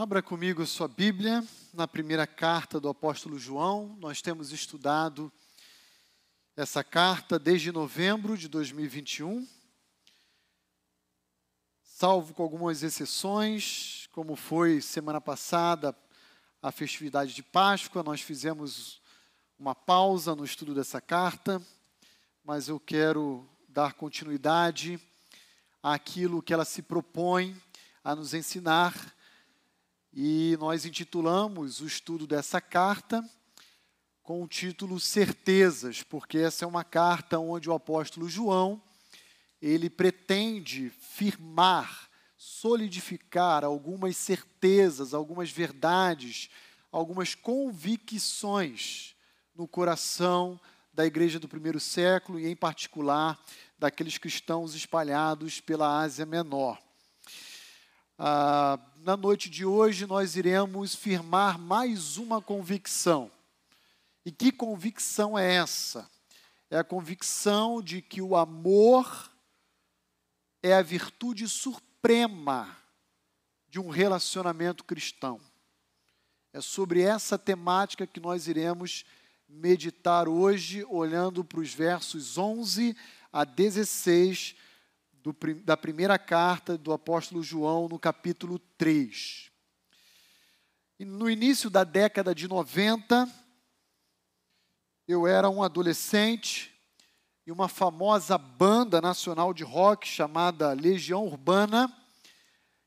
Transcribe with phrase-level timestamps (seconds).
[0.00, 1.44] Abra comigo sua Bíblia
[1.74, 3.96] na primeira carta do apóstolo João.
[3.98, 5.32] Nós temos estudado
[6.56, 9.44] essa carta desde novembro de 2021,
[11.82, 15.92] salvo com algumas exceções, como foi semana passada
[16.62, 19.02] a festividade de Páscoa, nós fizemos
[19.58, 21.60] uma pausa no estudo dessa carta,
[22.44, 25.00] mas eu quero dar continuidade
[25.82, 27.60] àquilo que ela se propõe
[28.04, 29.17] a nos ensinar
[30.20, 33.24] e nós intitulamos o estudo dessa carta
[34.20, 38.82] com o título Certezas, porque essa é uma carta onde o apóstolo João
[39.62, 46.50] ele pretende firmar, solidificar algumas certezas, algumas verdades,
[46.90, 49.14] algumas convicções
[49.54, 50.60] no coração
[50.92, 53.40] da igreja do primeiro século e, em particular,
[53.78, 56.87] daqueles cristãos espalhados pela Ásia Menor.
[58.20, 63.30] Ah, na noite de hoje, nós iremos firmar mais uma convicção.
[64.26, 66.10] E que convicção é essa?
[66.68, 69.30] É a convicção de que o amor
[70.60, 72.76] é a virtude suprema
[73.68, 75.40] de um relacionamento cristão.
[76.52, 79.04] É sobre essa temática que nós iremos
[79.48, 82.96] meditar hoje, olhando para os versos 11
[83.32, 84.56] a 16
[85.32, 89.50] do, da primeira carta do apóstolo João, no capítulo 3.
[90.98, 93.28] E no início da década de 90,
[95.06, 96.74] eu era um adolescente
[97.46, 101.92] e uma famosa banda nacional de rock chamada Legião Urbana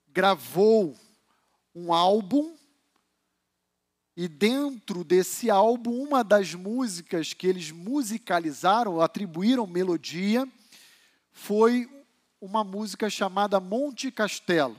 [0.08, 0.98] gravou
[1.74, 2.56] um álbum
[4.16, 10.48] e dentro desse álbum, uma das músicas que eles musicalizaram, atribuíram melodia,
[11.32, 11.90] foi
[12.42, 14.76] uma música chamada Monte Castelo,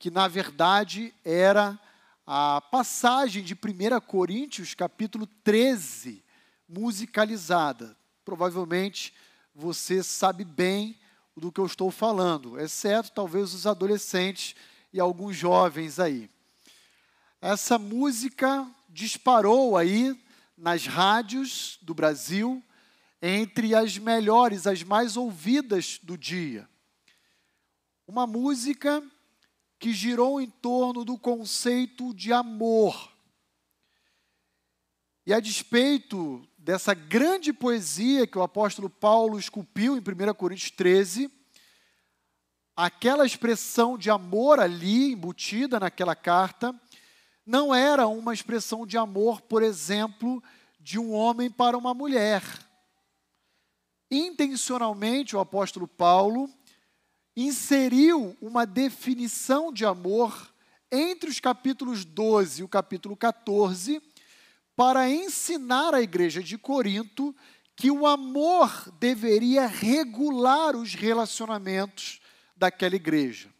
[0.00, 1.78] que na verdade era
[2.26, 6.24] a passagem de 1 Coríntios, capítulo 13,
[6.68, 7.96] musicalizada.
[8.24, 9.14] Provavelmente
[9.54, 10.98] você sabe bem
[11.36, 14.56] do que eu estou falando, exceto talvez os adolescentes
[14.92, 16.28] e alguns jovens aí.
[17.40, 20.20] Essa música disparou aí
[20.58, 22.60] nas rádios do Brasil,
[23.20, 26.68] entre as melhores, as mais ouvidas do dia.
[28.06, 29.02] Uma música
[29.78, 33.12] que girou em torno do conceito de amor.
[35.26, 41.30] E a despeito dessa grande poesia que o apóstolo Paulo esculpiu em 1 Coríntios 13,
[42.76, 46.74] aquela expressão de amor ali embutida naquela carta
[47.44, 50.42] não era uma expressão de amor, por exemplo,
[50.80, 52.42] de um homem para uma mulher
[54.10, 56.48] intencionalmente o apóstolo Paulo
[57.36, 60.52] inseriu uma definição de amor
[60.90, 64.02] entre os capítulos 12 e o capítulo 14
[64.74, 67.34] para ensinar à igreja de Corinto
[67.74, 72.20] que o amor deveria regular os relacionamentos
[72.56, 73.50] daquela igreja.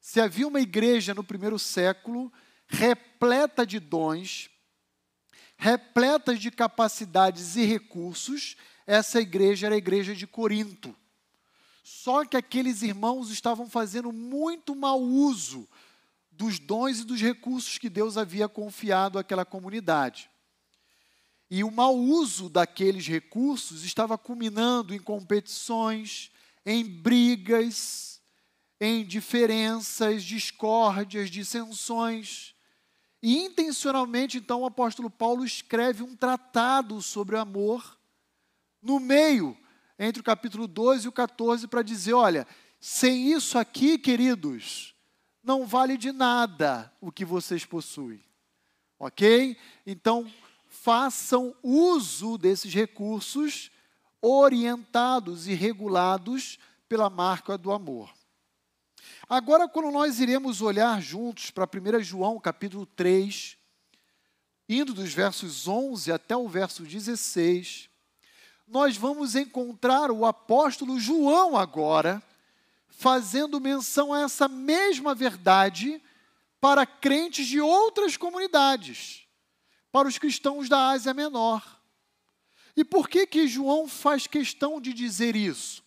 [0.00, 2.32] Se havia uma igreja no primeiro século
[2.66, 4.50] repleta de dons,
[5.56, 8.56] repleta de capacidades e recursos,
[8.90, 10.96] essa igreja era a igreja de Corinto.
[11.84, 15.68] Só que aqueles irmãos estavam fazendo muito mau uso
[16.32, 20.28] dos dons e dos recursos que Deus havia confiado àquela comunidade.
[21.48, 26.32] E o mau uso daqueles recursos estava culminando em competições,
[26.66, 28.20] em brigas,
[28.80, 32.56] em diferenças, discórdias, dissensões.
[33.22, 37.99] E intencionalmente, então, o apóstolo Paulo escreve um tratado sobre o amor
[38.82, 39.56] no meio,
[39.98, 42.46] entre o capítulo 12 e o 14, para dizer: olha,
[42.80, 44.94] sem isso aqui, queridos,
[45.42, 48.22] não vale de nada o que vocês possuem.
[48.98, 49.56] Ok?
[49.86, 50.30] Então,
[50.68, 53.70] façam uso desses recursos
[54.22, 58.10] orientados e regulados pela marca do amor.
[59.28, 63.56] Agora, quando nós iremos olhar juntos para 1 João, capítulo 3,
[64.68, 67.89] indo dos versos 11 até o verso 16,
[68.70, 72.22] nós vamos encontrar o apóstolo João agora
[72.88, 76.00] fazendo menção a essa mesma verdade
[76.60, 79.26] para crentes de outras comunidades,
[79.90, 81.80] para os cristãos da Ásia Menor.
[82.76, 85.82] E por que que João faz questão de dizer isso?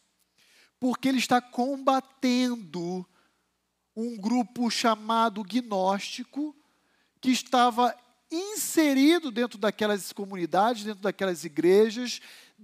[0.80, 3.08] Porque ele está combatendo
[3.96, 6.54] um grupo chamado gnóstico
[7.22, 7.96] que estava
[8.30, 12.20] inserido dentro daquelas comunidades, dentro daquelas igrejas,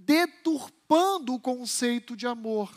[0.06, 2.72] deturpando o conceito de amor,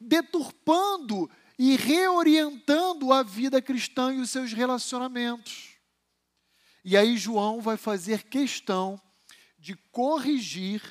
[0.00, 5.76] deturpando e reorientando a vida cristã e os seus relacionamentos.
[6.84, 9.00] E aí João vai fazer questão
[9.58, 10.82] de corrigir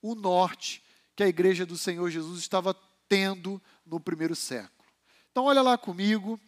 [0.00, 0.82] o norte
[1.14, 2.74] que a igreja do Senhor Jesus estava
[3.08, 4.88] tendo no primeiro século.
[5.30, 6.40] Então, olha lá comigo,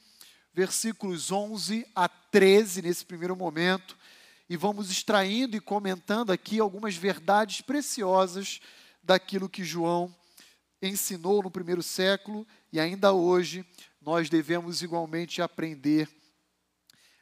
[0.53, 3.98] versículos 11 a 13, nesse primeiro momento,
[4.49, 8.61] e vamos extraindo e comentando aqui algumas verdades preciosas
[9.03, 10.15] daquilo que João
[10.81, 13.67] ensinou no primeiro século e ainda hoje
[14.01, 16.09] nós devemos igualmente aprender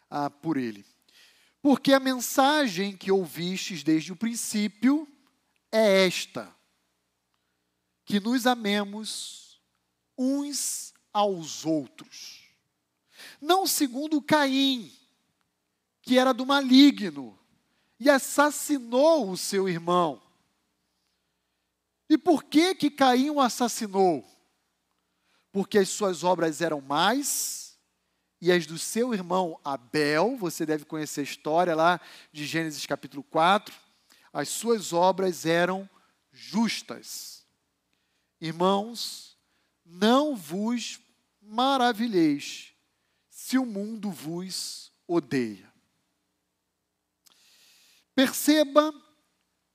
[0.08, 0.84] ah, por ele.
[1.60, 5.08] Porque a mensagem que ouvistes desde o princípio
[5.72, 6.54] é esta:
[8.04, 9.60] que nos amemos
[10.16, 12.44] uns aos outros.
[13.40, 14.92] Não segundo Caim,
[16.06, 17.36] que era do maligno
[17.98, 20.22] e assassinou o seu irmão.
[22.08, 24.24] E por que que Caim o assassinou?
[25.50, 27.76] Porque as suas obras eram mais
[28.40, 32.00] e as do seu irmão Abel, você deve conhecer a história lá
[32.32, 33.74] de Gênesis capítulo 4,
[34.32, 35.90] as suas obras eram
[36.30, 37.44] justas.
[38.40, 39.36] Irmãos,
[39.84, 41.00] não vos
[41.42, 42.72] maravilheis
[43.28, 45.75] se o mundo vos odeia.
[48.16, 48.94] Perceba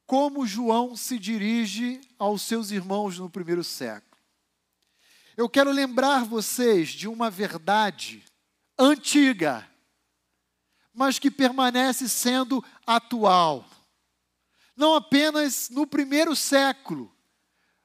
[0.08, 4.20] como João se dirige aos seus irmãos no primeiro século.
[5.38, 8.26] Eu quero lembrar vocês de uma verdade
[8.80, 9.70] antiga,
[10.92, 13.64] mas que permanece sendo atual.
[14.76, 17.16] Não apenas no primeiro século,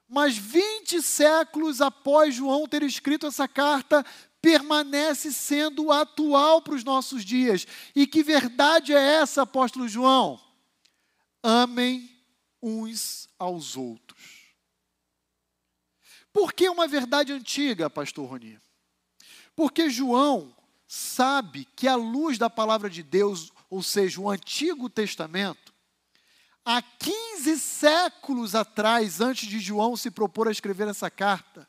[0.09, 4.03] mas 20 séculos após João ter escrito essa carta,
[4.41, 7.67] permanece sendo atual para os nossos dias.
[7.95, 10.46] E que verdade é essa, apóstolo João?
[11.41, 12.09] Amem
[12.61, 14.47] uns aos outros.
[16.33, 18.59] Por que uma verdade antiga, pastor Roni?
[19.55, 20.55] Porque João
[20.87, 25.73] sabe que a luz da palavra de Deus, ou seja, o Antigo Testamento,
[26.63, 31.67] há 15 séculos atrás, antes de João se propor a escrever essa carta,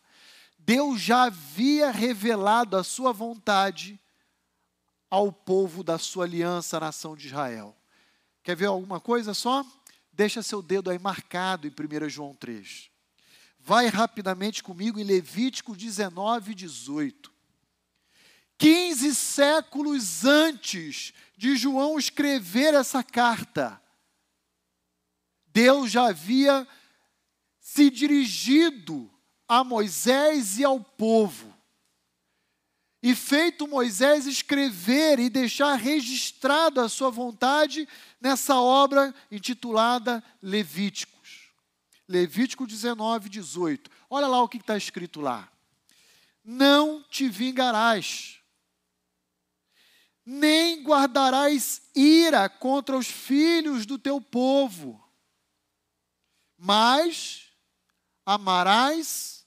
[0.59, 3.99] Deus já havia revelado a sua vontade
[5.11, 7.78] ao povo da sua aliança, a nação de Israel.
[8.49, 9.63] Quer ver alguma coisa só?
[10.11, 12.89] Deixa seu dedo aí marcado em 1 João 3.
[13.61, 17.31] Vai rapidamente comigo em Levítico 19, 18.
[18.57, 23.79] 15 séculos antes de João escrever essa carta,
[25.49, 26.67] Deus já havia
[27.61, 29.11] se dirigido
[29.47, 31.48] a Moisés e ao povo,
[33.03, 37.89] e feito Moisés escrever e deixar registrado a sua vontade
[38.21, 41.51] nessa obra intitulada Levíticos.
[42.09, 43.91] Levítico 19, 18.
[44.11, 45.49] Olha lá o que está escrito lá.
[46.43, 48.41] Não te vingarás,
[50.25, 55.03] nem guardarás ira contra os filhos do teu povo,
[56.57, 57.53] mas
[58.25, 59.47] amarás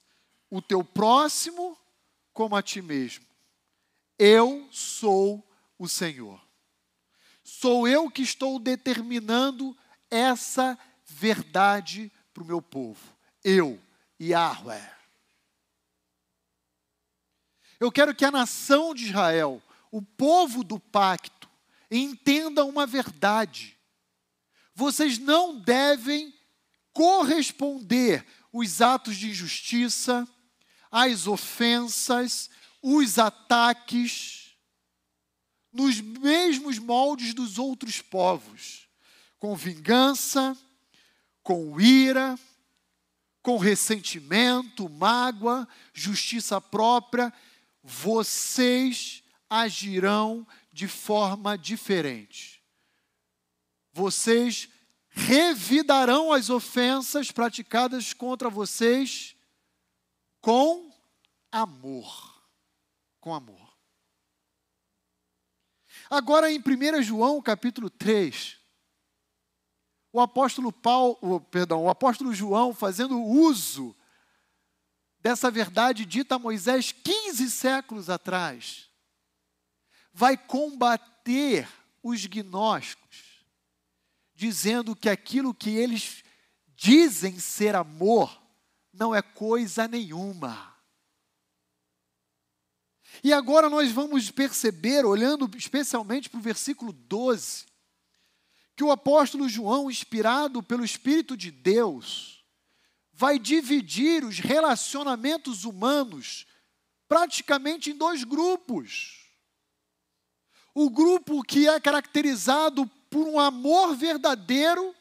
[0.49, 1.77] o teu próximo
[2.31, 3.30] como a ti mesmo.
[4.23, 5.43] Eu sou
[5.79, 6.39] o Senhor.
[7.43, 9.75] Sou eu que estou determinando
[10.11, 10.77] essa
[11.07, 13.01] verdade para o meu povo.
[13.43, 13.81] Eu,
[14.21, 14.91] Yahweh.
[17.79, 21.49] Eu quero que a nação de Israel, o povo do pacto,
[21.89, 23.75] entenda uma verdade.
[24.75, 26.31] Vocês não devem
[26.93, 30.27] corresponder os atos de injustiça,
[30.91, 34.55] as ofensas, os ataques,
[35.71, 38.87] nos mesmos moldes dos outros povos,
[39.39, 40.57] com vingança,
[41.43, 42.37] com ira,
[43.41, 47.33] com ressentimento, mágoa, justiça própria,
[47.83, 52.61] vocês agirão de forma diferente.
[53.93, 54.69] Vocês
[55.09, 59.35] revidarão as ofensas praticadas contra vocês
[60.39, 60.89] com
[61.51, 62.30] amor.
[63.21, 63.71] Com amor.
[66.09, 68.57] Agora em 1 João, capítulo 3,
[70.11, 73.95] o apóstolo Paulo, perdão, o apóstolo João fazendo uso
[75.19, 78.89] dessa verdade dita a Moisés 15 séculos atrás,
[80.11, 81.69] vai combater
[82.03, 83.45] os gnósticos,
[84.33, 86.23] dizendo que aquilo que eles
[86.75, 88.41] dizem ser amor
[88.91, 90.70] não é coisa nenhuma.
[93.23, 97.65] E agora nós vamos perceber, olhando especialmente para o versículo 12,
[98.75, 102.43] que o apóstolo João, inspirado pelo Espírito de Deus,
[103.13, 106.47] vai dividir os relacionamentos humanos
[107.07, 109.27] praticamente em dois grupos.
[110.73, 114.95] O grupo que é caracterizado por um amor verdadeiro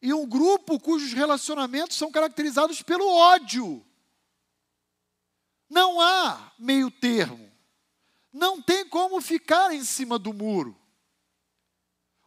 [0.00, 3.84] e um grupo cujos relacionamentos são caracterizados pelo ódio.
[5.68, 7.50] Não há meio termo.
[8.32, 10.78] Não tem como ficar em cima do muro.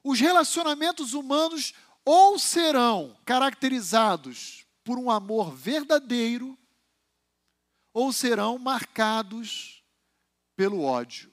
[0.03, 6.57] Os relacionamentos humanos ou serão caracterizados por um amor verdadeiro,
[7.93, 9.83] ou serão marcados
[10.55, 11.31] pelo ódio.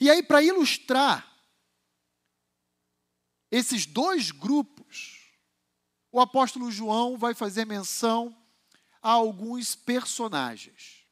[0.00, 1.36] E aí, para ilustrar
[3.50, 5.30] esses dois grupos,
[6.12, 8.36] o apóstolo João vai fazer menção
[9.06, 11.06] a alguns personagens.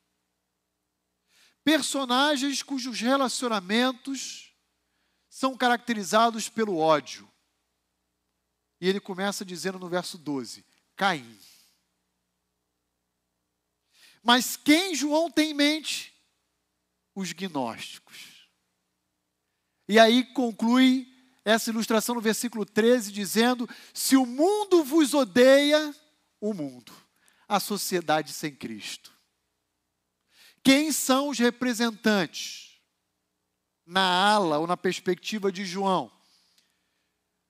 [1.63, 4.53] Personagens cujos relacionamentos
[5.31, 7.31] são caracterizados pelo ódio.
[8.81, 11.39] E ele começa dizendo no verso 12: Caim.
[14.25, 16.13] Mas quem João tem em mente?
[17.15, 18.49] Os gnósticos.
[19.89, 21.07] E aí conclui
[21.45, 25.95] essa ilustração no versículo 13, dizendo: Se o mundo vos odeia,
[26.41, 27.04] o mundo,
[27.49, 29.13] a sociedade sem Cristo.
[30.63, 32.81] Quem são os representantes?
[33.87, 36.11] Na ala ou na perspectiva de João,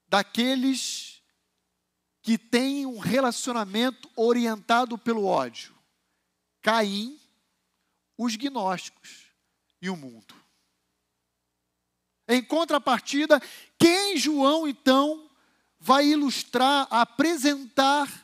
[0.09, 1.23] daqueles
[2.23, 5.73] que têm um relacionamento orientado pelo ódio.
[6.61, 7.21] Caim,
[8.19, 9.29] os gnósticos
[9.81, 10.35] e o mundo.
[12.27, 13.41] Em contrapartida,
[13.79, 15.31] quem João então
[15.79, 18.24] vai ilustrar, apresentar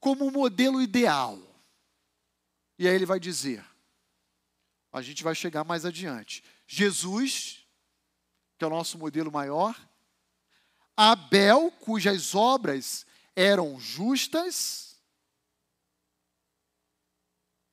[0.00, 1.38] como modelo ideal?
[2.78, 3.64] E aí ele vai dizer:
[4.92, 6.42] a gente vai chegar mais adiante.
[6.66, 7.66] Jesus,
[8.56, 9.76] que é o nosso modelo maior,
[10.96, 15.00] Abel, cujas obras eram justas,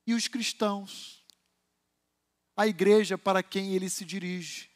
[0.07, 1.25] e os cristãos,
[2.55, 4.69] a igreja para quem ele se dirige.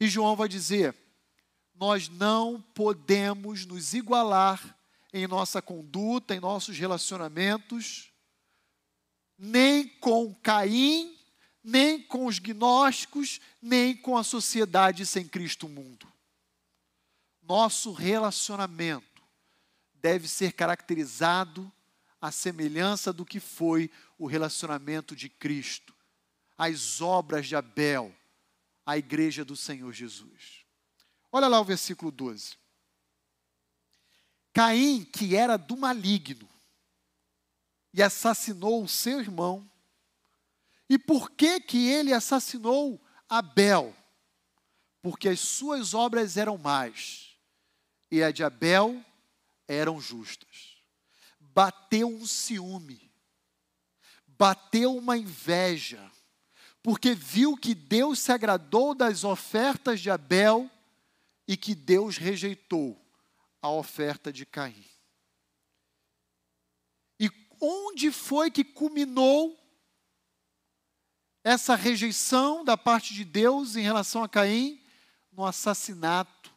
[0.00, 0.96] E João vai dizer:
[1.74, 4.76] nós não podemos nos igualar
[5.12, 8.10] em nossa conduta, em nossos relacionamentos,
[9.38, 11.18] nem com Caim,
[11.62, 16.10] nem com os gnósticos, nem com a sociedade sem Cristo mundo.
[17.42, 19.22] Nosso relacionamento
[19.94, 21.70] deve ser caracterizado
[22.20, 25.94] à semelhança do que foi o relacionamento de Cristo,
[26.56, 28.14] as obras de Abel,
[28.86, 30.64] a igreja do Senhor Jesus.
[31.30, 32.61] Olha lá o versículo 12.
[34.52, 36.48] Caim, que era do maligno,
[37.92, 39.68] e assassinou o seu irmão.
[40.88, 43.94] E por que que ele assassinou Abel?
[45.00, 47.36] Porque as suas obras eram más
[48.10, 49.02] e a de Abel
[49.66, 50.76] eram justas.
[51.40, 53.10] Bateu um ciúme,
[54.26, 56.10] bateu uma inveja,
[56.82, 60.70] porque viu que Deus se agradou das ofertas de Abel
[61.48, 63.01] e que Deus rejeitou
[63.62, 64.84] a oferta de Caim.
[67.18, 69.56] E onde foi que culminou
[71.44, 74.82] essa rejeição da parte de Deus em relação a Caim?
[75.30, 76.52] No assassinato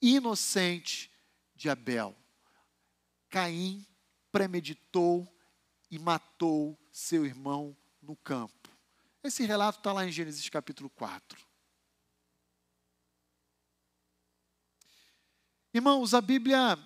[0.00, 1.12] inocente
[1.54, 2.16] de Abel.
[3.28, 3.86] Caim
[4.32, 5.28] premeditou
[5.90, 8.70] e matou seu irmão no campo.
[9.22, 11.47] Esse relato está lá em Gênesis capítulo 4.
[15.72, 16.78] Irmãos, a Bíblia,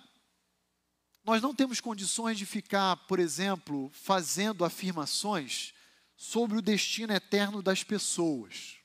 [1.23, 5.73] nós não temos condições de ficar, por exemplo, fazendo afirmações
[6.17, 8.77] sobre o destino eterno das pessoas.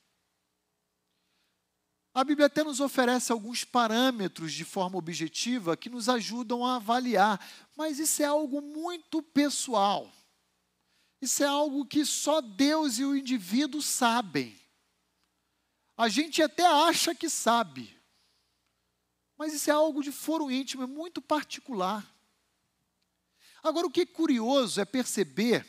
[2.15, 7.45] A Bíblia até nos oferece alguns parâmetros de forma objetiva que nos ajudam a avaliar,
[7.77, 10.13] mas isso é algo muito pessoal.
[11.21, 14.57] Isso é algo que só Deus e o indivíduo sabem.
[15.97, 17.98] A gente até acha que sabe,
[19.39, 22.05] mas isso é algo de foro íntimo, é muito particular.
[23.63, 25.65] Agora, o que é curioso é perceber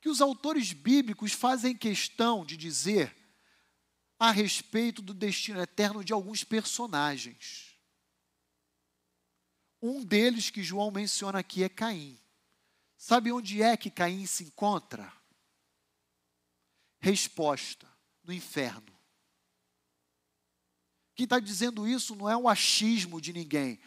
[0.00, 3.16] que os autores bíblicos fazem questão de dizer
[4.18, 7.74] a respeito do destino eterno de alguns personagens.
[9.80, 12.18] Um deles que João menciona aqui é Caim.
[12.96, 15.12] Sabe onde é que Caim se encontra?
[17.00, 17.86] Resposta:
[18.22, 18.93] no inferno.
[21.14, 23.78] Quem está dizendo isso não é um achismo de ninguém,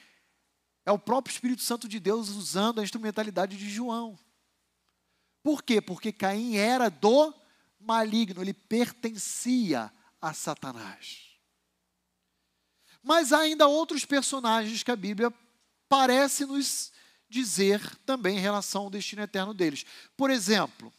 [0.85, 4.17] é o próprio Espírito Santo de Deus usando a instrumentalidade de João.
[5.43, 5.81] Por quê?
[5.81, 7.33] Porque Caim era do
[7.79, 9.91] maligno, ele pertencia
[10.21, 11.27] a Satanás.
[13.03, 15.31] Mas há ainda outros personagens que a Bíblia
[15.87, 16.91] parece nos
[17.29, 19.85] dizer também em relação ao destino eterno deles.
[20.15, 20.93] Por exemplo,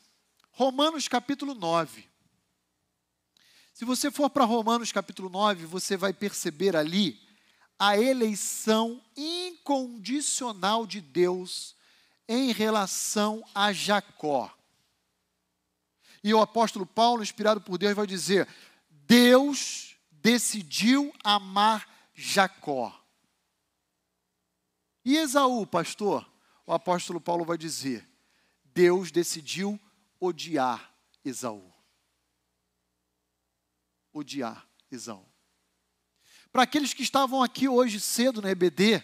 [0.52, 2.08] Romanos capítulo 9.
[3.78, 7.16] Se você for para Romanos capítulo 9, você vai perceber ali
[7.78, 11.76] a eleição incondicional de Deus
[12.28, 14.52] em relação a Jacó.
[16.25, 18.49] E o apóstolo Paulo, inspirado por Deus, vai dizer:
[18.90, 22.92] Deus decidiu amar Jacó.
[25.04, 26.28] E Esaú, pastor?
[26.66, 28.04] O apóstolo Paulo vai dizer:
[28.64, 29.78] Deus decidiu
[30.18, 30.92] odiar
[31.25, 31.77] Esaú.
[34.18, 35.25] Odiar Esaú.
[36.50, 39.02] Para aqueles que estavam aqui hoje cedo na EBD,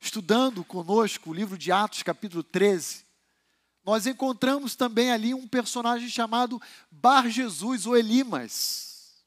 [0.00, 3.04] estudando conosco o livro de Atos, capítulo 13,
[3.84, 9.24] nós encontramos também ali um personagem chamado Bar Jesus ou Elimas,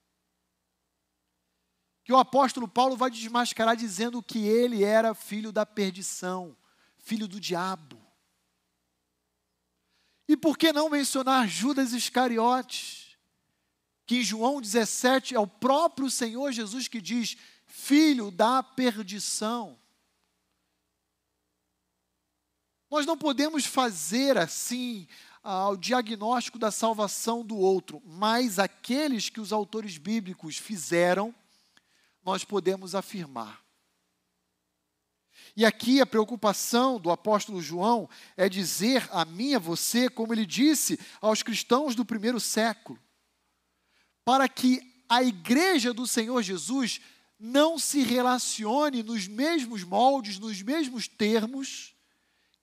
[2.04, 6.56] que o apóstolo Paulo vai desmascarar dizendo que ele era filho da perdição,
[6.98, 8.02] filho do diabo.
[10.28, 13.03] E por que não mencionar Judas Iscariotes?
[14.06, 19.78] Que João 17 é o próprio Senhor Jesus que diz: filho da perdição.
[22.90, 25.08] Nós não podemos fazer assim
[25.44, 31.34] ah, o diagnóstico da salvação do outro, mas aqueles que os autores bíblicos fizeram,
[32.24, 33.64] nós podemos afirmar.
[35.56, 40.46] E aqui a preocupação do apóstolo João é dizer a mim a você, como ele
[40.46, 43.00] disse aos cristãos do primeiro século:
[44.26, 47.02] para que a igreja do Senhor Jesus
[47.40, 51.94] não se relacione nos mesmos moldes, nos mesmos termos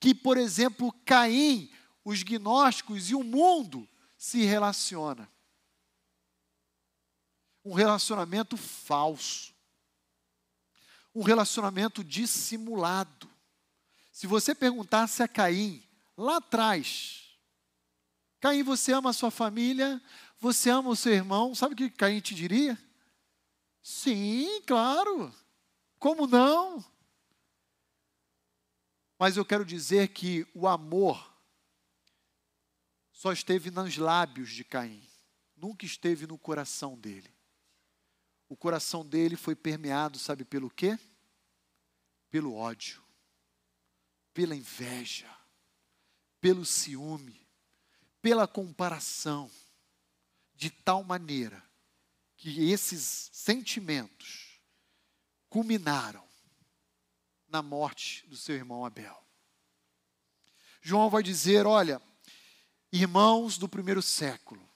[0.01, 1.71] que, por exemplo, Caim,
[2.03, 3.87] os gnósticos e o mundo
[4.17, 5.31] se relaciona.
[7.63, 9.53] Um relacionamento falso.
[11.15, 13.31] Um relacionamento dissimulado.
[14.11, 15.83] Se você perguntasse a Caim,
[16.17, 17.39] lá atrás,
[18.41, 20.03] Caim, você ama a sua família?
[20.41, 21.55] Você ama o seu irmão?
[21.55, 22.79] Sabe o que Caim te diria?
[23.83, 25.33] Sim, claro.
[25.99, 26.83] Como não?
[29.19, 31.31] Mas eu quero dizer que o amor
[33.13, 35.07] só esteve nos lábios de Caim,
[35.55, 37.31] nunca esteve no coração dele.
[38.49, 40.99] O coração dele foi permeado, sabe pelo quê?
[42.31, 43.03] Pelo ódio,
[44.33, 45.31] pela inveja,
[46.41, 47.47] pelo ciúme,
[48.23, 49.51] pela comparação
[50.61, 51.65] de tal maneira
[52.37, 54.61] que esses sentimentos
[55.49, 56.23] culminaram
[57.49, 59.19] na morte do seu irmão Abel.
[60.83, 62.01] João vai dizer: olha,
[62.93, 64.69] irmãos do primeiro século,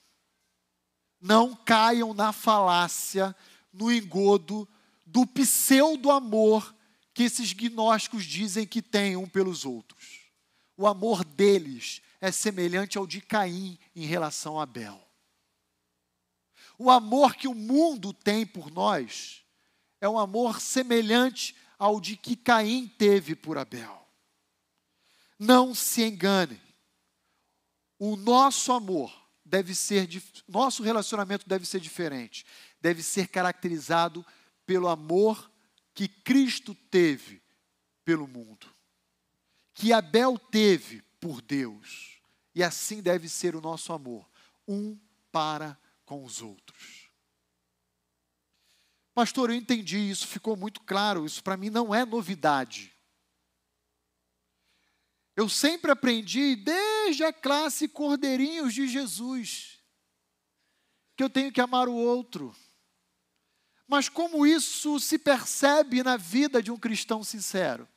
[1.21, 3.35] não caiam na falácia,
[3.71, 4.67] no engodo
[5.05, 6.75] do pseudo-amor
[7.13, 10.31] que esses gnósticos dizem que têm um pelos outros.
[10.75, 15.04] O amor deles é semelhante ao de Caim em relação a Abel.
[16.77, 19.43] O amor que o mundo tem por nós
[20.01, 24.07] é um amor semelhante ao de que Caim teve por Abel.
[25.37, 26.61] Não se engane.
[27.97, 30.07] O nosso amor deve ser,
[30.47, 32.45] nosso relacionamento deve ser diferente.
[32.81, 34.25] Deve ser caracterizado
[34.65, 35.51] pelo amor
[35.93, 37.41] que Cristo teve
[38.03, 38.67] pelo mundo,
[39.73, 42.19] que Abel teve por Deus.
[42.53, 44.29] E assim deve ser o nosso amor,
[44.67, 44.97] um
[45.31, 47.09] para com os outros.
[49.13, 52.93] Pastor, eu entendi isso, ficou muito claro, isso para mim não é novidade.
[55.35, 59.83] Eu sempre aprendi, desde a classe Cordeirinhos de Jesus,
[61.15, 62.55] que eu tenho que amar o outro.
[63.87, 67.87] Mas como isso se percebe na vida de um cristão sincero?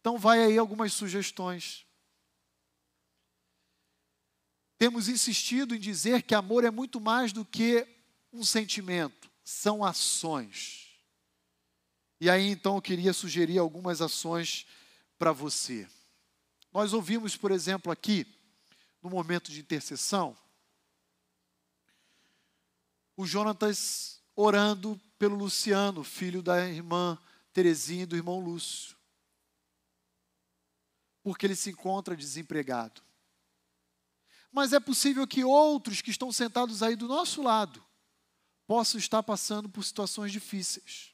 [0.00, 1.83] Então, vai aí algumas sugestões.
[4.84, 7.88] Temos insistido em dizer que amor é muito mais do que
[8.30, 11.00] um sentimento, são ações.
[12.20, 14.66] E aí então eu queria sugerir algumas ações
[15.18, 15.88] para você.
[16.70, 18.26] Nós ouvimos, por exemplo, aqui,
[19.00, 20.36] no momento de intercessão,
[23.16, 27.18] o Jonatas orando pelo Luciano, filho da irmã
[27.54, 28.94] Terezinha e do irmão Lúcio,
[31.22, 33.02] porque ele se encontra desempregado.
[34.54, 37.84] Mas é possível que outros que estão sentados aí do nosso lado
[38.68, 41.12] possam estar passando por situações difíceis.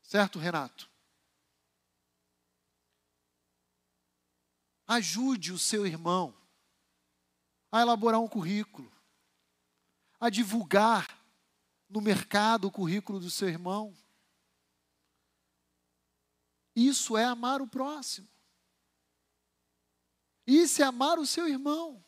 [0.00, 0.88] Certo, Renato?
[4.86, 6.32] Ajude o seu irmão
[7.72, 8.92] a elaborar um currículo,
[10.20, 11.20] a divulgar
[11.88, 13.92] no mercado o currículo do seu irmão.
[16.76, 18.28] Isso é amar o próximo.
[20.46, 22.04] Isso é amar o seu irmão.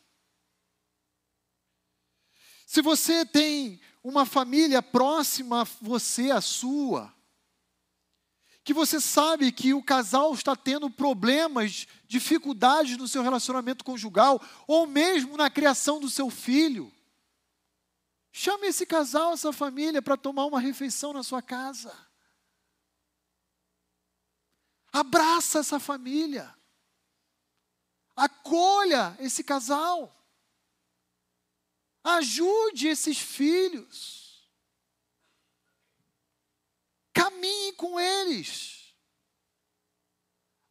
[2.71, 7.13] Se você tem uma família próxima a você, a sua,
[8.63, 14.87] que você sabe que o casal está tendo problemas, dificuldades no seu relacionamento conjugal, ou
[14.87, 16.89] mesmo na criação do seu filho,
[18.31, 21.93] chame esse casal, essa família, para tomar uma refeição na sua casa.
[24.93, 26.55] Abraça essa família.
[28.15, 30.20] Acolha esse casal.
[32.03, 34.49] Ajude esses filhos.
[37.13, 38.95] Caminhe com eles.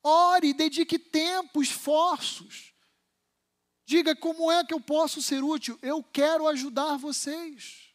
[0.03, 2.75] Ore, dedique tempo, esforços.
[3.85, 5.79] Diga como é que eu posso ser útil.
[5.83, 7.95] Eu quero ajudar vocês.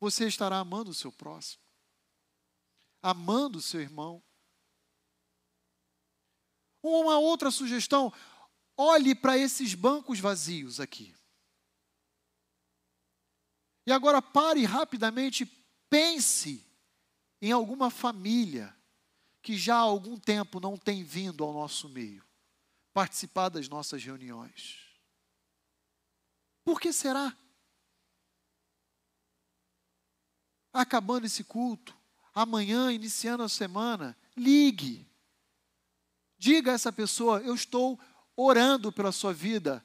[0.00, 1.62] Você estará amando o seu próximo,
[3.00, 4.22] amando o seu irmão.
[6.82, 8.12] Uma outra sugestão:
[8.76, 11.14] olhe para esses bancos vazios aqui.
[13.86, 15.44] E agora pare rapidamente,
[15.90, 16.64] pense
[17.40, 18.74] em alguma família
[19.42, 22.24] que já há algum tempo não tem vindo ao nosso meio,
[22.92, 24.78] participar das nossas reuniões.
[26.64, 27.36] Por que será?
[30.72, 31.94] Acabando esse culto,
[32.32, 35.06] amanhã, iniciando a semana, ligue.
[36.38, 37.98] Diga a essa pessoa: eu estou
[38.36, 39.84] orando pela sua vida.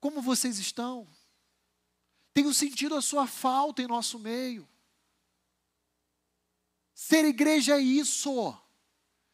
[0.00, 1.06] Como vocês estão?
[2.32, 4.68] Tenho sentido a sua falta em nosso meio.
[6.94, 8.56] Ser igreja é isso.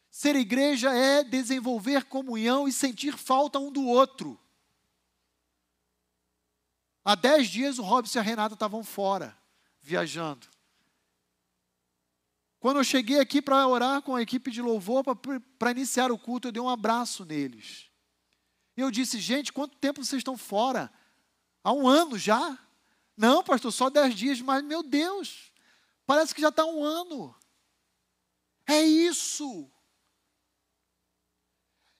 [0.09, 4.39] Ser igreja é desenvolver comunhão e sentir falta um do outro.
[7.03, 9.37] Há dez dias o Robson e a Renata estavam fora,
[9.81, 10.47] viajando.
[12.59, 15.03] Quando eu cheguei aqui para orar com a equipe de louvor,
[15.59, 17.91] para iniciar o culto, eu dei um abraço neles.
[18.75, 20.91] E eu disse, gente, quanto tempo vocês estão fora?
[21.63, 22.57] Há um ano já?
[23.15, 25.51] Não, pastor, só dez dias, mas meu Deus,
[26.05, 27.35] parece que já está um ano.
[28.67, 29.69] É isso.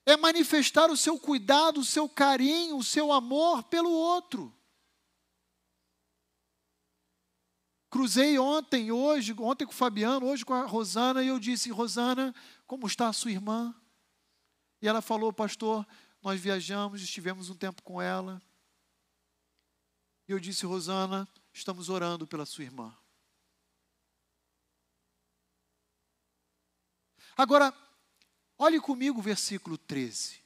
[0.04, 4.54] É manifestar o seu cuidado, o seu carinho, o seu amor pelo outro.
[7.88, 12.34] Cruzei ontem, hoje, ontem com o Fabiano, hoje com a Rosana, e eu disse, Rosana,
[12.66, 13.72] como está a sua irmã?
[14.82, 15.86] E ela falou, pastor,
[16.24, 18.40] nós viajamos, estivemos um tempo com ela.
[20.26, 22.96] E eu disse, Rosana, estamos orando pela sua irmã.
[27.36, 27.74] Agora,
[28.56, 30.42] olhe comigo o versículo 13.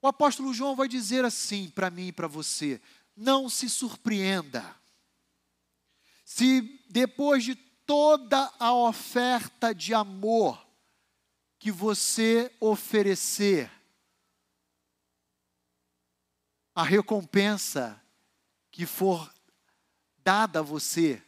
[0.00, 2.80] O apóstolo João vai dizer assim para mim e para você:
[3.16, 4.76] não se surpreenda
[6.24, 10.67] se depois de toda a oferta de amor
[11.58, 13.70] que você oferecer,
[16.74, 18.00] a recompensa
[18.70, 19.32] que for
[20.18, 21.20] dada a você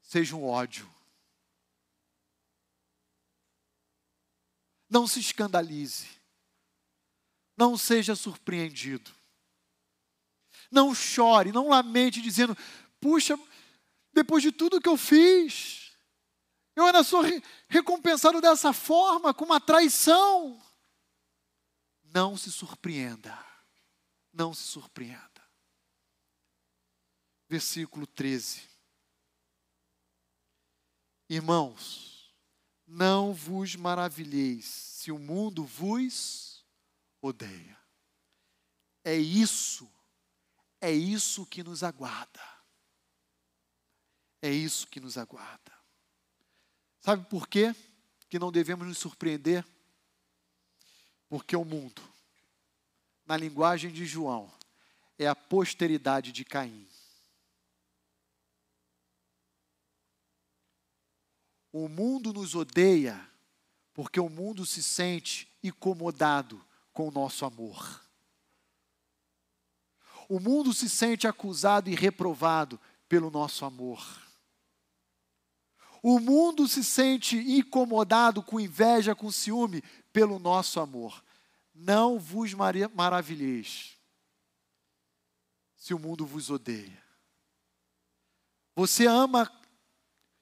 [0.00, 0.88] seja um ódio.
[4.88, 6.06] Não se escandalize.
[7.56, 9.10] Não seja surpreendido.
[10.70, 12.56] Não chore, não lamente dizendo:
[13.00, 13.36] puxa,
[14.12, 15.83] depois de tudo que eu fiz,
[16.76, 17.22] eu ainda sou
[17.68, 20.60] recompensado dessa forma, com uma traição.
[22.02, 23.36] Não se surpreenda.
[24.32, 25.22] Não se surpreenda.
[27.48, 28.68] Versículo 13.
[31.28, 32.34] Irmãos,
[32.86, 36.64] não vos maravilheis se o mundo vos
[37.20, 37.78] odeia.
[39.04, 39.90] É isso,
[40.80, 42.42] é isso que nos aguarda.
[44.42, 45.83] É isso que nos aguarda.
[47.04, 47.76] Sabe por quê
[48.30, 49.62] que não devemos nos surpreender?
[51.28, 52.00] Porque o mundo,
[53.26, 54.50] na linguagem de João,
[55.18, 56.88] é a posteridade de Caim.
[61.70, 63.20] O mundo nos odeia
[63.92, 68.02] porque o mundo se sente incomodado com o nosso amor.
[70.26, 74.23] O mundo se sente acusado e reprovado pelo nosso amor.
[76.06, 81.24] O mundo se sente incomodado com inveja, com ciúme, pelo nosso amor.
[81.74, 83.96] Não vos maravilheis
[85.74, 87.02] se o mundo vos odeia.
[88.76, 89.50] Você ama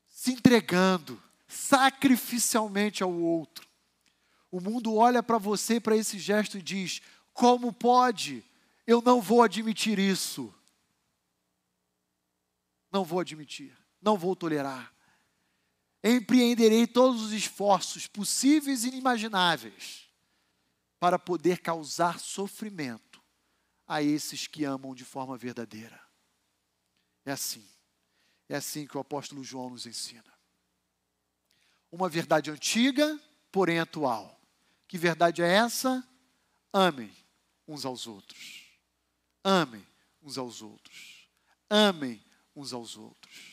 [0.09, 3.69] se entregando sacrificialmente ao outro.
[4.51, 7.01] O mundo olha para você, para esse gesto e diz:
[7.33, 8.45] Como pode?
[8.85, 10.53] Eu não vou admitir isso.
[12.91, 14.92] Não vou admitir, não vou tolerar.
[16.03, 20.09] Empreenderei todos os esforços possíveis e inimagináveis
[20.99, 23.23] para poder causar sofrimento
[23.87, 26.01] a esses que amam de forma verdadeira.
[27.25, 27.67] É assim.
[28.49, 30.33] É assim que o apóstolo João nos ensina.
[31.91, 34.41] Uma verdade antiga, porém atual.
[34.89, 36.07] Que verdade é essa?
[36.73, 37.15] Amem
[37.67, 38.65] uns aos outros.
[39.45, 39.87] Amem
[40.23, 41.29] uns aos outros.
[41.69, 42.23] Amem
[42.55, 43.52] uns aos outros.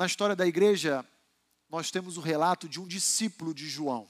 [0.00, 1.06] Na história da igreja,
[1.68, 4.08] nós temos o relato de um discípulo de João.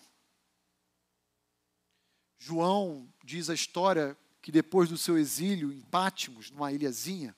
[2.38, 7.34] João diz a história que depois do seu exílio em Pátimos, numa ilhazinha,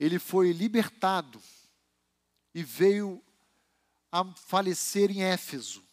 [0.00, 1.40] ele foi libertado
[2.52, 3.22] e veio
[4.10, 5.84] a falecer em Éfeso.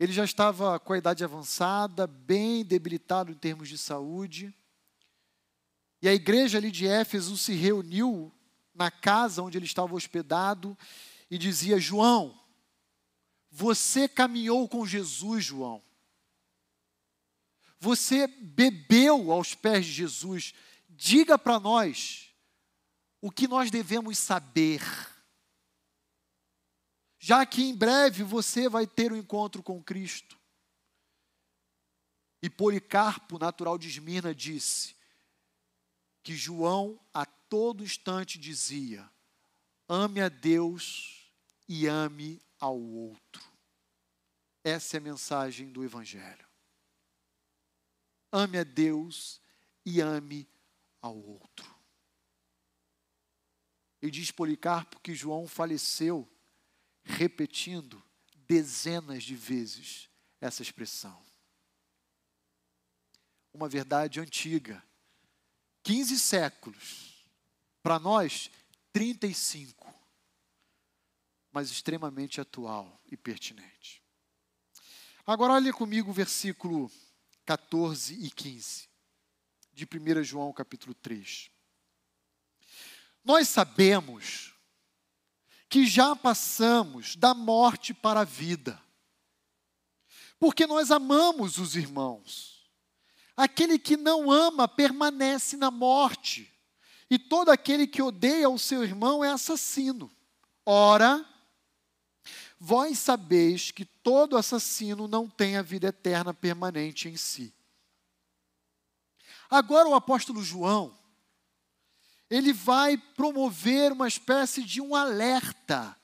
[0.00, 4.52] Ele já estava com a idade avançada, bem debilitado em termos de saúde.
[6.02, 8.32] E a igreja ali de Éfeso se reuniu
[8.74, 10.76] na casa onde ele estava hospedado
[11.30, 12.38] e dizia: João,
[13.50, 15.82] você caminhou com Jesus, João.
[17.78, 20.54] Você bebeu aos pés de Jesus.
[20.88, 22.30] Diga para nós
[23.20, 24.82] o que nós devemos saber
[27.22, 30.40] já que em breve você vai ter o um encontro com Cristo.
[32.42, 34.96] E Policarpo, natural de Esmirna, disse
[36.22, 39.10] que João a todo instante dizia:
[39.88, 41.32] ame a Deus
[41.68, 43.42] e ame ao outro.
[44.62, 46.46] Essa é a mensagem do Evangelho.
[48.30, 49.40] Ame a Deus
[49.84, 50.48] e ame
[51.00, 51.74] ao outro.
[54.02, 56.28] E diz Policarpo que João faleceu
[57.02, 58.02] repetindo
[58.46, 60.08] dezenas de vezes
[60.40, 61.20] essa expressão.
[63.52, 64.82] Uma verdade antiga,
[65.82, 67.24] 15 séculos,
[67.82, 68.50] para nós,
[68.92, 69.92] 35,
[71.52, 74.02] mas extremamente atual e pertinente.
[75.26, 76.90] Agora, olhe comigo o versículo
[77.46, 78.88] 14 e 15
[79.72, 81.50] de 1 João capítulo 3.
[83.24, 84.54] Nós sabemos
[85.68, 88.82] que já passamos da morte para a vida.
[90.38, 92.59] Porque nós amamos os irmãos.
[93.40, 96.52] Aquele que não ama permanece na morte,
[97.08, 100.14] e todo aquele que odeia o seu irmão é assassino.
[100.66, 101.24] Ora,
[102.58, 107.50] vós sabeis que todo assassino não tem a vida eterna permanente em si.
[109.48, 110.94] Agora o apóstolo João
[112.28, 115.98] ele vai promover uma espécie de um alerta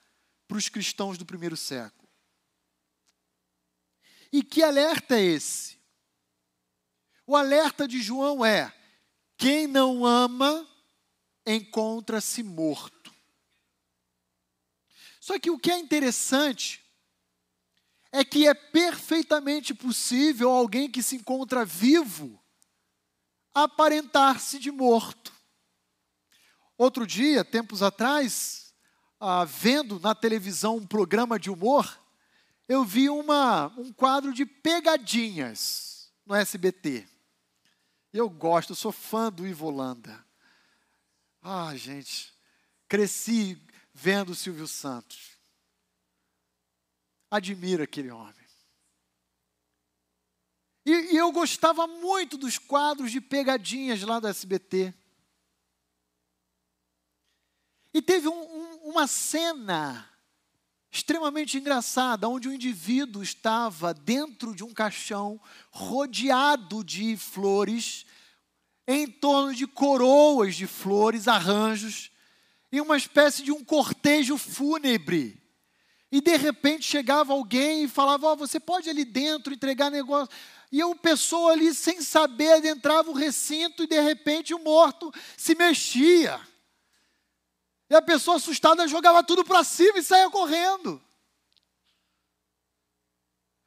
[0.48, 2.08] para os cristãos do primeiro século.
[4.32, 5.75] E que alerta é esse?
[7.26, 8.72] O alerta de João é:
[9.36, 10.66] quem não ama
[11.44, 13.12] encontra-se morto.
[15.20, 16.84] Só que o que é interessante
[18.12, 22.40] é que é perfeitamente possível alguém que se encontra vivo
[23.52, 25.32] aparentar-se de morto.
[26.78, 28.74] Outro dia, tempos atrás,
[29.18, 31.98] ah, vendo na televisão um programa de humor,
[32.68, 37.15] eu vi uma, um quadro de pegadinhas no SBT.
[38.16, 40.24] Eu gosto, sou fã do Ivolanda.
[41.42, 42.32] Ah, gente,
[42.88, 43.60] cresci
[43.92, 45.38] vendo o Silvio Santos.
[47.30, 48.34] Admiro aquele homem.
[50.86, 54.94] E, e eu gostava muito dos quadros de pegadinhas lá do SBT.
[57.92, 60.08] E teve um, um, uma cena
[60.90, 68.06] extremamente engraçada, onde o indivíduo estava dentro de um caixão, rodeado de flores,
[68.86, 72.10] em torno de coroas de flores, arranjos,
[72.70, 75.42] em uma espécie de um cortejo fúnebre.
[76.10, 80.34] E de repente chegava alguém e falava: oh, você pode ali dentro entregar negócio.
[80.70, 85.54] E o pessoa ali, sem saber, adentrava o recinto e de repente o morto se
[85.54, 86.40] mexia.
[87.88, 91.02] E a pessoa assustada jogava tudo para cima e saía correndo.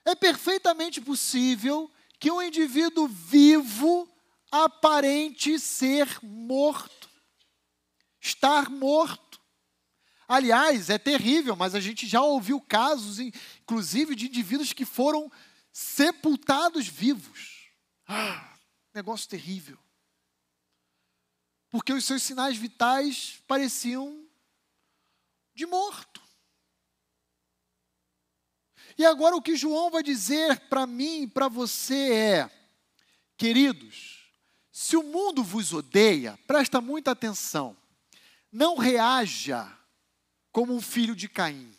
[0.05, 4.09] É perfeitamente possível que um indivíduo vivo
[4.51, 7.09] aparente ser morto,
[8.19, 9.39] estar morto.
[10.27, 15.31] Aliás, é terrível, mas a gente já ouviu casos, inclusive, de indivíduos que foram
[15.71, 17.69] sepultados vivos.
[18.07, 18.57] Ah,
[18.93, 19.79] negócio terrível
[21.69, 24.27] porque os seus sinais vitais pareciam
[25.53, 26.21] de morto.
[28.97, 32.73] E agora o que João vai dizer para mim e para você é:
[33.37, 34.31] queridos,
[34.71, 37.77] se o mundo vos odeia, presta muita atenção.
[38.51, 39.71] não reaja
[40.51, 41.77] como um filho de Caim.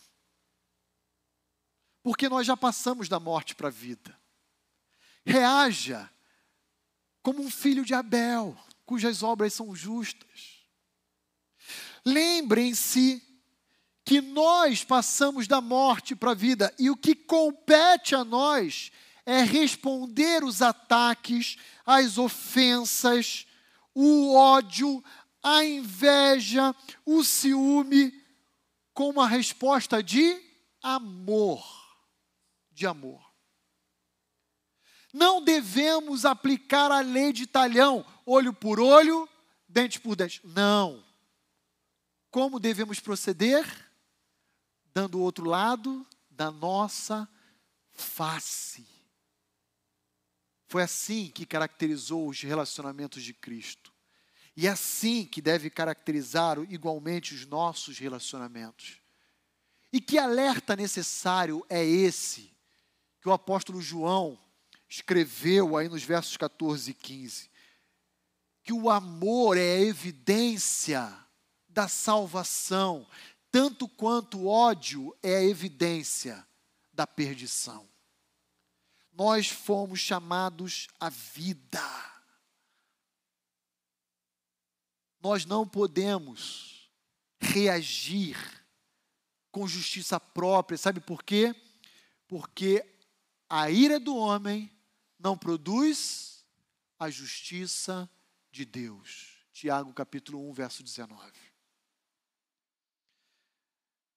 [2.03, 4.19] Porque nós já passamos da morte para a vida.
[5.27, 6.11] Reaja
[7.23, 8.57] como um filho de Abel,
[8.91, 10.67] cujas obras são justas.
[12.05, 13.23] Lembrem-se
[14.05, 18.91] que nós passamos da morte para a vida e o que compete a nós
[19.25, 23.47] é responder os ataques, as ofensas,
[23.95, 25.05] o ódio,
[25.41, 26.75] a inveja,
[27.07, 28.13] o ciúme,
[28.93, 30.37] com uma resposta de
[30.83, 31.65] amor.
[32.73, 33.30] De amor.
[35.13, 39.29] Não devemos aplicar a lei de talhão, olho por olho,
[39.69, 40.41] dente por dente.
[40.45, 41.05] Não.
[42.31, 43.67] Como devemos proceder?
[44.95, 47.29] Dando o outro lado da nossa
[47.91, 48.87] face.
[50.69, 53.93] Foi assim que caracterizou os relacionamentos de Cristo.
[54.57, 59.01] E é assim que deve caracterizar igualmente os nossos relacionamentos.
[59.93, 62.53] E que alerta necessário é esse
[63.21, 64.39] que o apóstolo João
[64.91, 67.51] escreveu aí nos versos 14 e 15?
[68.63, 71.11] Que o amor é a evidência
[71.67, 73.07] da salvação,
[73.51, 76.47] tanto quanto o ódio é a evidência
[76.93, 77.91] da perdição
[79.21, 81.83] nós fomos chamados à vida.
[85.21, 86.91] Nós não podemos
[87.39, 88.37] reagir
[89.53, 91.55] com justiça própria, sabe por quê?
[92.27, 92.83] Porque
[93.47, 94.73] a ira do homem
[95.21, 96.45] não produz
[96.99, 98.11] a justiça
[98.51, 99.37] de Deus.
[99.53, 101.33] Tiago capítulo 1, verso 19.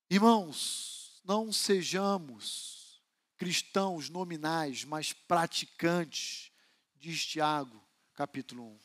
[0.10, 3.02] Irmãos, não sejamos
[3.36, 6.52] cristãos nominais, mas praticantes,
[6.96, 8.80] diz Tiago, capítulo 1.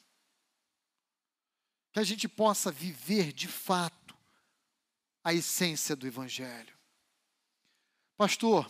[1.92, 4.16] Que a gente possa viver de fato
[5.22, 6.76] a essência do Evangelho.
[8.16, 8.68] Pastor,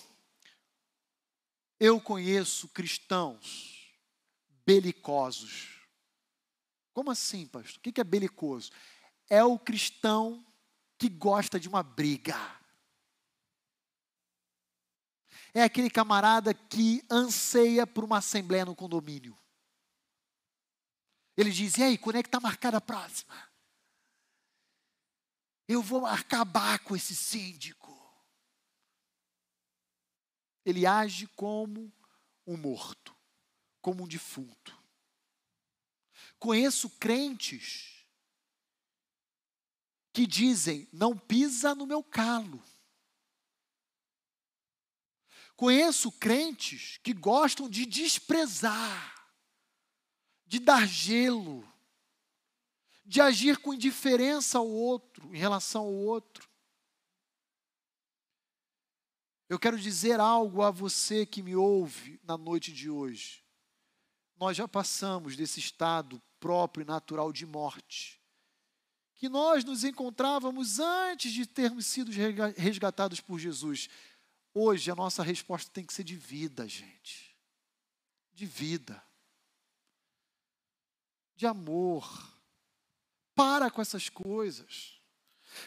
[1.79, 3.93] eu conheço cristãos
[4.67, 5.79] belicosos.
[6.93, 7.79] Como assim, pastor?
[7.79, 8.71] O que é belicoso?
[9.29, 10.45] É o cristão
[10.99, 12.37] que gosta de uma briga
[15.55, 19.37] é aquele camarada que anseia por uma assembleia no condomínio.
[21.37, 23.35] Ele diz: E aí, quando é que está marcada a próxima?
[25.67, 27.78] Eu vou acabar com esse síndico.
[30.69, 31.91] Ele age como
[32.47, 33.17] um morto,
[33.81, 34.79] como um defunto.
[36.39, 38.05] Conheço crentes
[40.13, 42.63] que dizem: Não pisa no meu calo.
[45.57, 49.27] Conheço crentes que gostam de desprezar,
[50.45, 51.67] de dar gelo,
[53.07, 56.48] de agir com indiferença ao outro, em relação ao outro.
[59.49, 63.43] Eu quero dizer algo a você que me ouve na noite de hoje.
[64.37, 68.21] Nós já passamos desse estado próprio e natural de morte,
[69.15, 72.13] que nós nos encontrávamos antes de termos sido
[72.57, 73.89] resgatados por Jesus.
[74.55, 77.37] Hoje a nossa resposta tem que ser de vida, gente.
[78.33, 79.03] De vida.
[81.35, 82.07] De amor.
[83.35, 84.98] Para com essas coisas.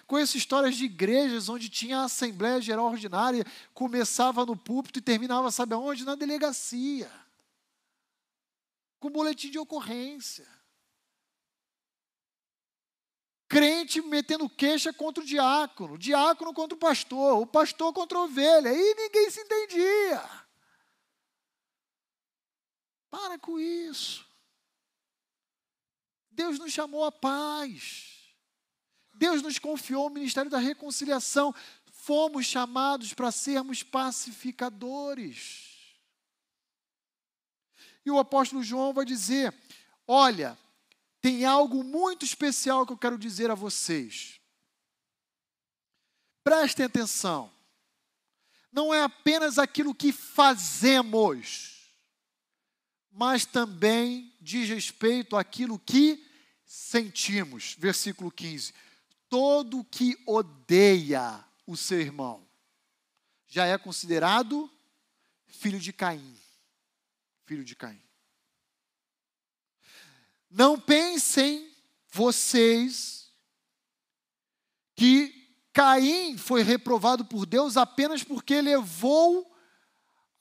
[0.08, 5.52] Conheço histórias de igrejas onde tinha a Assembleia Geral Ordinária, começava no púlpito e terminava,
[5.52, 6.06] sabe aonde?
[6.06, 7.12] Na delegacia.
[9.00, 10.48] Com boletim de ocorrência
[13.52, 18.70] crente metendo queixa contra o diácono, diácono contra o pastor, o pastor contra a ovelha,
[18.74, 20.24] e ninguém se entendia.
[23.10, 24.26] Para com isso.
[26.30, 28.21] Deus nos chamou à paz.
[29.22, 31.54] Deus nos confiou o ministério da reconciliação.
[31.92, 35.94] Fomos chamados para sermos pacificadores.
[38.04, 39.54] E o apóstolo João vai dizer:
[40.08, 40.58] olha,
[41.22, 44.42] tem algo muito especial que eu quero dizer a vocês.
[46.44, 47.54] Prestem atenção.
[48.72, 51.94] Não é apenas aquilo que fazemos,
[53.12, 56.26] mas também diz respeito àquilo que
[56.66, 57.76] sentimos.
[57.78, 58.74] Versículo 15.
[59.32, 62.46] Todo que odeia o seu irmão
[63.48, 64.70] já é considerado
[65.48, 66.38] filho de Caim.
[67.46, 68.04] Filho de Caim.
[70.50, 71.74] Não pensem
[72.10, 73.32] vocês
[74.98, 79.50] que Caim foi reprovado por Deus apenas porque levou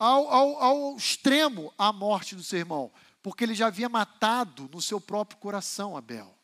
[0.01, 4.83] ao, ao, ao extremo a morte do seu irmão, porque ele já havia matado no
[4.83, 6.40] seu próprio coração Abel.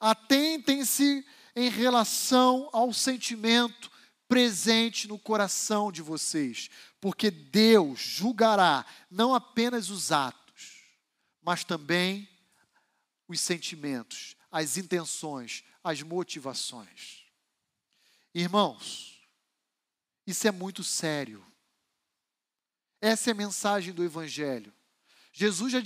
[0.00, 3.90] Atentem-se em relação ao sentimento
[4.28, 6.68] presente no coração de vocês,
[7.00, 10.84] porque Deus julgará não apenas os atos,
[11.42, 12.28] mas também
[13.26, 17.24] os sentimentos, as intenções, as motivações.
[18.34, 19.26] Irmãos,
[20.26, 21.44] isso é muito sério.
[23.00, 24.72] Essa é a mensagem do Evangelho.
[25.32, 25.80] Jesus já,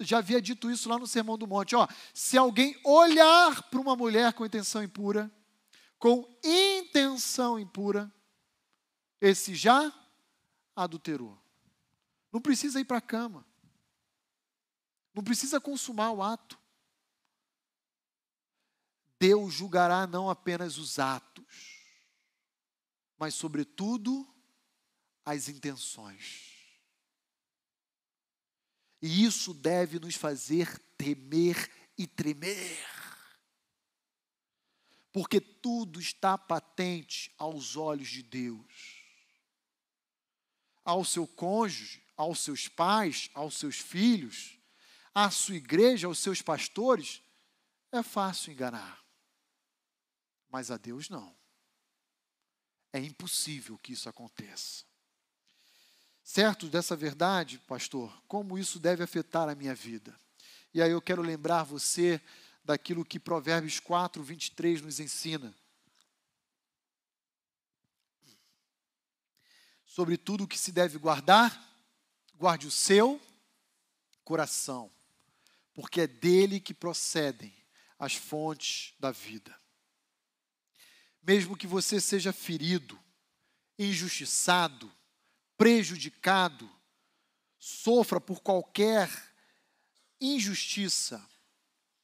[0.00, 1.74] já havia dito isso lá no Sermão do Monte.
[1.74, 5.30] Ó, se alguém olhar para uma mulher com intenção impura,
[5.98, 8.12] com intenção impura,
[9.20, 9.92] esse já
[10.74, 11.38] adulterou.
[12.32, 13.46] Não precisa ir para a cama.
[15.14, 16.58] Não precisa consumar o ato.
[19.18, 21.80] Deus julgará não apenas os atos,
[23.16, 24.28] mas, sobretudo,
[25.24, 26.55] as intenções.
[29.06, 32.84] E isso deve nos fazer temer e tremer.
[35.12, 39.04] Porque tudo está patente aos olhos de Deus.
[40.84, 44.58] Ao seu cônjuge, aos seus pais, aos seus filhos,
[45.14, 47.22] à sua igreja, aos seus pastores,
[47.92, 49.00] é fácil enganar.
[50.48, 51.32] Mas a Deus não.
[52.92, 54.84] É impossível que isso aconteça.
[56.28, 60.12] Certo dessa verdade, pastor, como isso deve afetar a minha vida?
[60.74, 62.20] E aí eu quero lembrar você
[62.64, 65.54] daquilo que Provérbios 4, 23 nos ensina.
[69.84, 71.64] Sobre tudo o que se deve guardar,
[72.34, 73.22] guarde o seu
[74.24, 74.90] coração,
[75.72, 77.54] porque é dele que procedem
[78.00, 79.56] as fontes da vida.
[81.22, 82.98] Mesmo que você seja ferido,
[83.78, 84.92] injustiçado,
[85.56, 86.70] prejudicado,
[87.58, 89.10] sofra por qualquer
[90.20, 91.24] injustiça,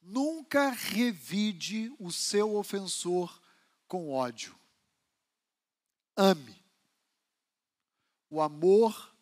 [0.01, 3.41] nunca revide o seu ofensor
[3.87, 4.55] com ódio.
[6.15, 6.61] Ame.
[8.29, 9.15] O amor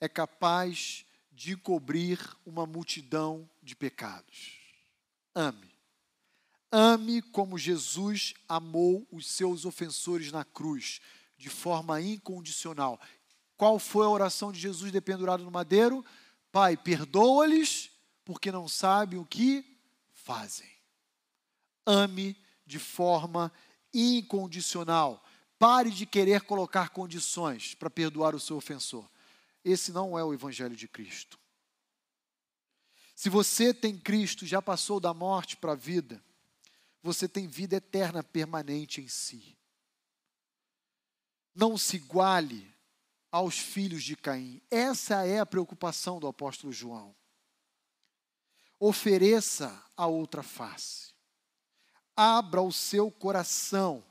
[0.00, 4.58] é capaz de cobrir uma multidão de pecados.
[5.34, 5.70] Ame.
[6.70, 11.00] Ame como Jesus amou os seus ofensores na cruz,
[11.36, 13.00] de forma incondicional.
[13.60, 16.02] Qual foi a oração de Jesus dependurado no madeiro?
[16.50, 17.90] Pai, perdoa-lhes,
[18.24, 19.78] porque não sabem o que
[20.14, 20.70] fazem.
[21.84, 22.34] Ame
[22.64, 23.52] de forma
[23.92, 25.22] incondicional.
[25.58, 29.06] Pare de querer colocar condições para perdoar o seu ofensor.
[29.62, 31.38] Esse não é o Evangelho de Cristo.
[33.14, 36.24] Se você tem Cristo, já passou da morte para a vida,
[37.02, 39.54] você tem vida eterna permanente em si.
[41.54, 42.69] Não se iguale
[43.30, 44.60] aos filhos de Caim.
[44.70, 47.14] Essa é a preocupação do apóstolo João.
[48.78, 51.12] Ofereça a outra face.
[52.16, 54.04] Abra o seu coração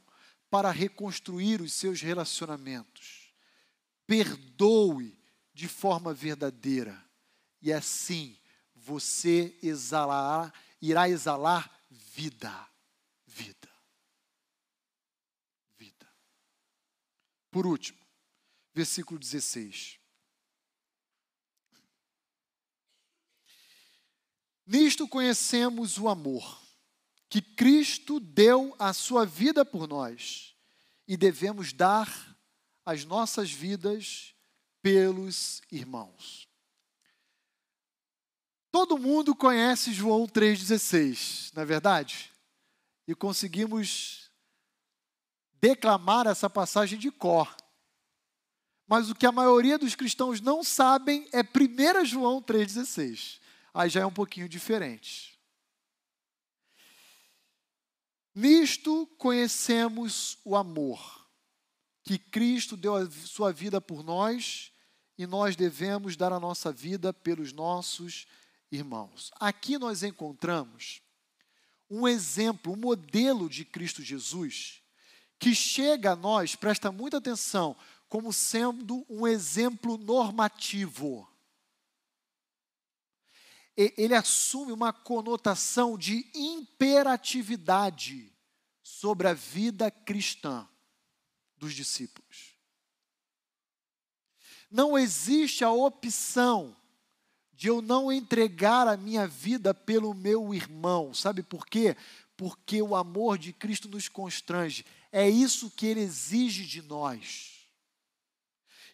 [0.50, 3.34] para reconstruir os seus relacionamentos.
[4.08, 5.20] Perdoe
[5.54, 7.04] de forma verdadeira.
[7.62, 8.38] E assim
[8.76, 12.68] você exalará, irá exalar vida.
[13.28, 13.70] Vida.
[15.78, 16.08] Vida.
[17.52, 18.00] Por último,
[18.80, 20.00] versículo 16.
[24.66, 26.62] Nisto conhecemos o amor,
[27.28, 30.56] que Cristo deu a sua vida por nós,
[31.06, 32.38] e devemos dar
[32.86, 34.34] as nossas vidas
[34.82, 36.48] pelos irmãos.
[38.72, 42.32] Todo mundo conhece João 3,16, não é verdade?
[43.06, 44.32] E conseguimos
[45.60, 47.54] declamar essa passagem de cor.
[48.90, 53.40] Mas o que a maioria dos cristãos não sabem é 1 João 3,16.
[53.72, 55.40] Aí já é um pouquinho diferente.
[58.34, 61.28] Nisto conhecemos o amor,
[62.04, 64.72] que Cristo deu a sua vida por nós
[65.16, 68.26] e nós devemos dar a nossa vida pelos nossos
[68.72, 69.30] irmãos.
[69.40, 71.00] Aqui nós encontramos
[71.92, 74.82] um exemplo, um modelo de Cristo Jesus,
[75.38, 77.76] que chega a nós, presta muita atenção,
[78.10, 81.30] como sendo um exemplo normativo.
[83.78, 88.36] Ele assume uma conotação de imperatividade
[88.82, 90.68] sobre a vida cristã
[91.56, 92.56] dos discípulos.
[94.70, 96.76] Não existe a opção
[97.54, 101.14] de eu não entregar a minha vida pelo meu irmão.
[101.14, 101.96] Sabe por quê?
[102.36, 104.86] Porque o amor de Cristo nos constrange.
[105.12, 107.59] É isso que ele exige de nós.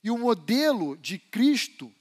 [0.05, 1.91] E o modelo de Cristo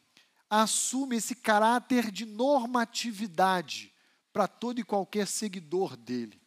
[0.51, 3.91] assume esse caráter de normatividade
[4.31, 6.39] para todo e qualquer seguidor dele.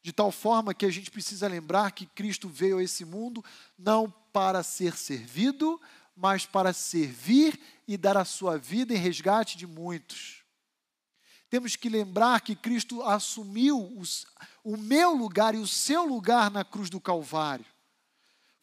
[0.00, 3.44] De tal forma que a gente precisa lembrar que Cristo veio a esse mundo
[3.76, 5.80] não para ser servido,
[6.14, 7.58] mas para servir
[7.88, 10.44] e dar a sua vida em resgate de muitos.
[11.50, 14.24] Temos que lembrar que Cristo assumiu os,
[14.62, 17.66] o meu lugar e o seu lugar na cruz do Calvário,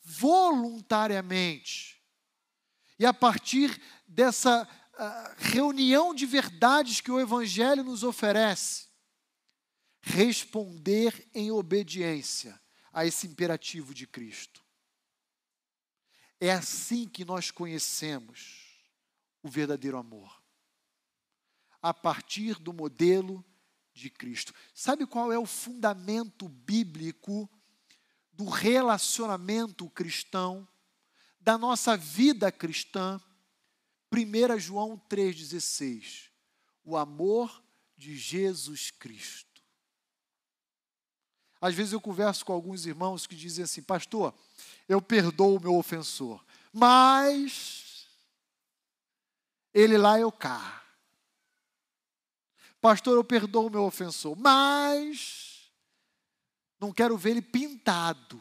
[0.05, 1.99] voluntariamente.
[2.97, 8.87] E a partir dessa uh, reunião de verdades que o Evangelho nos oferece,
[10.01, 12.61] responder em obediência
[12.93, 14.63] a esse imperativo de Cristo.
[16.39, 18.79] É assim que nós conhecemos
[19.41, 20.41] o verdadeiro amor.
[21.81, 23.43] A partir do modelo
[23.95, 24.53] de Cristo.
[24.73, 27.49] Sabe qual é o fundamento bíblico
[28.35, 30.67] do relacionamento cristão,
[31.39, 33.21] da nossa vida cristã?
[34.11, 36.29] 1 João 3,16.
[36.83, 37.63] O amor
[37.97, 39.63] de Jesus Cristo.
[41.59, 44.33] Às vezes eu converso com alguns irmãos que dizem assim, pastor,
[44.87, 48.07] eu perdoo o meu ofensor, mas
[49.73, 50.83] ele lá eu cá.
[52.79, 55.44] Pastor, eu perdoo o meu ofensor, mas
[56.85, 58.39] não quero ver ele pintado.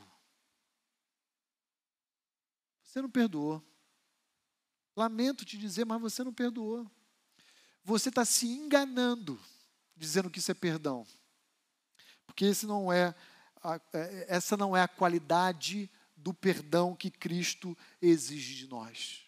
[2.83, 3.63] Você não perdoou.
[4.95, 6.89] Lamento te dizer, mas você não perdoou.
[7.83, 9.41] Você está se enganando
[9.97, 11.07] dizendo que isso é perdão.
[12.27, 13.15] Porque esse não é
[13.63, 19.23] a, é, essa não é a qualidade do perdão que Cristo exige de nós.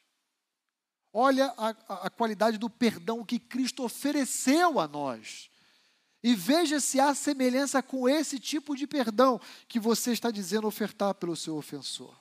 [1.12, 1.68] Olha a,
[2.06, 5.50] a qualidade do perdão que Cristo ofereceu a nós.
[6.26, 11.14] E veja se há semelhança com esse tipo de perdão que você está dizendo ofertar
[11.14, 12.20] pelo seu ofensor.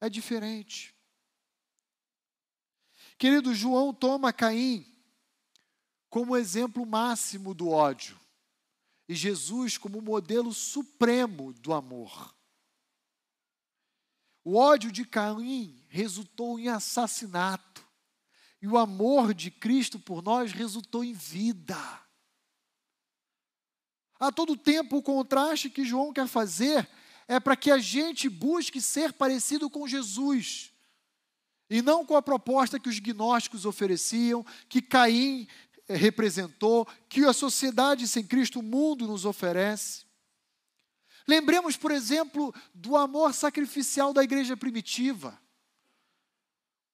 [0.00, 0.94] É diferente.
[3.18, 4.90] Querido, João toma Caim
[6.08, 8.18] como exemplo máximo do ódio
[9.06, 12.34] e Jesus como modelo supremo do amor.
[14.42, 17.86] O ódio de Caim resultou em assassinato,
[18.62, 21.78] e o amor de Cristo por nós resultou em vida.
[24.18, 26.86] A todo tempo, o contraste que João quer fazer
[27.26, 30.72] é para que a gente busque ser parecido com Jesus.
[31.70, 35.46] E não com a proposta que os gnósticos ofereciam, que Caim
[35.88, 40.04] eh, representou, que a sociedade sem Cristo, o mundo, nos oferece.
[41.26, 45.40] Lembremos, por exemplo, do amor sacrificial da igreja primitiva.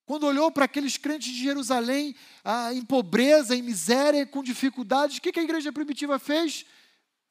[0.07, 5.21] Quando olhou para aqueles crentes de Jerusalém ah, em pobreza, em miséria, com dificuldades, o
[5.21, 6.65] que a igreja primitiva fez?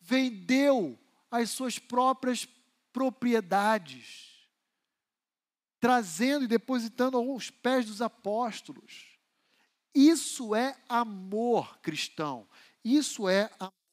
[0.02, 1.00] Vendeu
[1.32, 2.46] as suas próprias
[2.92, 4.46] propriedades,
[5.80, 9.18] trazendo e depositando aos pés dos apóstolos.
[9.94, 12.46] Isso é amor cristão.
[12.84, 13.85] Isso é amor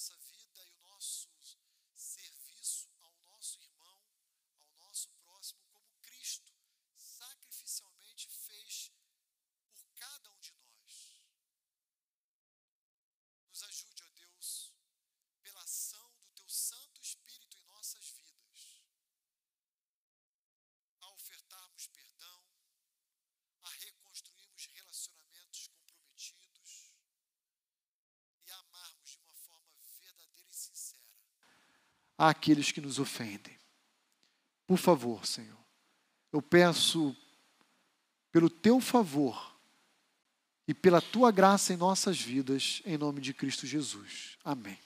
[0.00, 0.39] nossa vida
[32.28, 33.58] àqueles que nos ofendem.
[34.66, 35.58] Por favor, Senhor,
[36.32, 37.16] eu peço
[38.30, 39.58] pelo teu favor
[40.68, 44.36] e pela tua graça em nossas vidas, em nome de Cristo Jesus.
[44.44, 44.78] Amém.